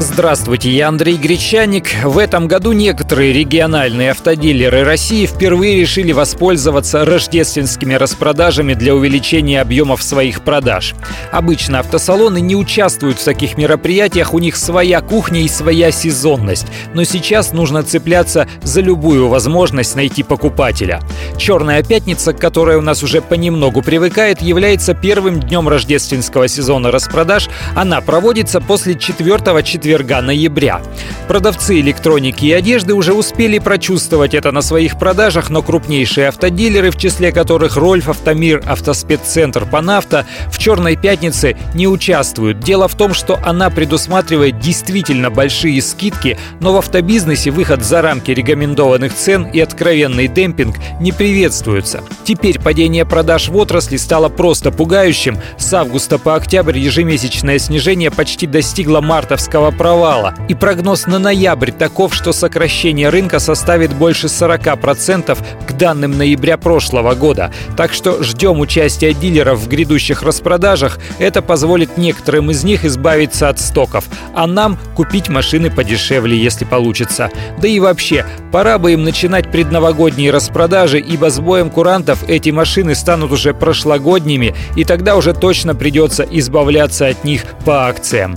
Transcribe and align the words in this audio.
Здравствуйте, 0.00 0.70
я 0.70 0.86
Андрей 0.86 1.16
Гречаник. 1.16 1.88
В 2.04 2.18
этом 2.18 2.46
году 2.46 2.70
некоторые 2.70 3.32
региональные 3.32 4.12
автодилеры 4.12 4.84
России 4.84 5.26
впервые 5.26 5.80
решили 5.80 6.12
воспользоваться 6.12 7.04
рождественскими 7.04 7.94
распродажами 7.94 8.74
для 8.74 8.94
увеличения 8.94 9.60
объемов 9.60 10.04
своих 10.04 10.42
продаж. 10.42 10.94
Обычно 11.32 11.80
автосалоны 11.80 12.40
не 12.40 12.54
участвуют 12.54 13.18
в 13.18 13.24
таких 13.24 13.58
мероприятиях, 13.58 14.34
у 14.34 14.38
них 14.38 14.54
своя 14.56 15.00
кухня 15.00 15.42
и 15.42 15.48
своя 15.48 15.90
сезонность. 15.90 16.68
Но 16.94 17.02
сейчас 17.02 17.52
нужно 17.52 17.82
цепляться 17.82 18.46
за 18.62 18.82
любую 18.82 19.26
возможность 19.26 19.96
найти 19.96 20.22
покупателя. 20.22 21.00
Черная 21.36 21.82
пятница, 21.82 22.32
которая 22.32 22.78
у 22.78 22.82
нас 22.82 23.02
уже 23.02 23.20
понемногу 23.20 23.82
привыкает, 23.82 24.42
является 24.42 24.94
первым 24.94 25.40
днем 25.40 25.68
рождественского 25.68 26.46
сезона 26.46 26.92
распродаж. 26.92 27.48
Она 27.74 28.00
проводится 28.00 28.60
после 28.60 28.94
четвертого 28.94 29.64
четверга 29.64 29.87
четверга 29.88 30.20
ноября. 30.20 30.82
Продавцы 31.28 31.80
электроники 31.80 32.44
и 32.46 32.52
одежды 32.52 32.94
уже 32.94 33.14
успели 33.14 33.58
прочувствовать 33.58 34.34
это 34.34 34.52
на 34.52 34.62
своих 34.62 34.98
продажах, 34.98 35.48
но 35.50 35.62
крупнейшие 35.62 36.28
автодилеры, 36.28 36.90
в 36.90 36.96
числе 36.96 37.32
которых 37.32 37.76
Рольф, 37.76 38.08
Автомир, 38.08 38.62
Автоспеццентр, 38.66 39.66
Панавто, 39.66 40.26
в 40.50 40.58
«Черной 40.58 40.96
пятнице» 40.96 41.56
не 41.74 41.86
участвуют. 41.86 42.60
Дело 42.60 42.88
в 42.88 42.96
том, 42.96 43.14
что 43.14 43.38
она 43.44 43.68
предусматривает 43.70 44.58
действительно 44.58 45.30
большие 45.30 45.80
скидки, 45.82 46.38
но 46.60 46.72
в 46.72 46.76
автобизнесе 46.78 47.50
выход 47.50 47.82
за 47.82 48.02
рамки 48.02 48.30
рекомендованных 48.30 49.14
цен 49.14 49.44
и 49.52 49.60
откровенный 49.60 50.28
демпинг 50.28 50.76
не 51.00 51.12
приветствуются. 51.12 52.02
Теперь 52.24 52.58
падение 52.58 53.04
продаж 53.04 53.48
в 53.48 53.56
отрасли 53.56 53.96
стало 53.96 54.28
просто 54.28 54.70
пугающим. 54.70 55.38
С 55.58 55.72
августа 55.72 56.18
по 56.18 56.34
октябрь 56.36 56.78
ежемесячное 56.78 57.58
снижение 57.58 58.10
почти 58.10 58.46
достигло 58.46 59.00
мартовского 59.00 59.77
провала. 59.78 60.34
И 60.48 60.54
прогноз 60.54 61.06
на 61.06 61.18
ноябрь 61.18 61.70
таков, 61.70 62.14
что 62.14 62.32
сокращение 62.32 63.08
рынка 63.08 63.38
составит 63.38 63.94
больше 63.94 64.26
40% 64.26 65.38
к 65.66 65.72
данным 65.72 66.18
ноября 66.18 66.58
прошлого 66.58 67.14
года. 67.14 67.50
Так 67.76 67.94
что 67.94 68.22
ждем 68.22 68.60
участия 68.60 69.14
дилеров 69.14 69.60
в 69.60 69.68
грядущих 69.68 70.22
распродажах. 70.22 70.98
Это 71.18 71.40
позволит 71.40 71.96
некоторым 71.96 72.50
из 72.50 72.64
них 72.64 72.84
избавиться 72.84 73.48
от 73.48 73.60
стоков, 73.60 74.04
а 74.34 74.46
нам 74.46 74.76
купить 74.94 75.28
машины 75.28 75.70
подешевле, 75.70 76.36
если 76.36 76.64
получится. 76.64 77.30
Да 77.62 77.68
и 77.68 77.78
вообще, 77.78 78.26
пора 78.52 78.78
бы 78.78 78.92
им 78.92 79.04
начинать 79.04 79.50
предновогодние 79.50 80.32
распродажи, 80.32 80.98
ибо 80.98 81.30
с 81.30 81.38
боем 81.38 81.70
курантов 81.70 82.28
эти 82.28 82.50
машины 82.50 82.94
станут 82.94 83.30
уже 83.30 83.54
прошлогодними, 83.54 84.54
и 84.76 84.84
тогда 84.84 85.16
уже 85.16 85.32
точно 85.32 85.74
придется 85.74 86.26
избавляться 86.28 87.06
от 87.06 87.22
них 87.22 87.44
по 87.64 87.86
акциям. 87.86 88.36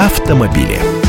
Автомобили. 0.00 0.99